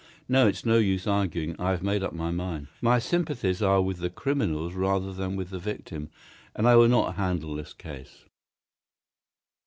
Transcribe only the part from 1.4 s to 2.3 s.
I have made up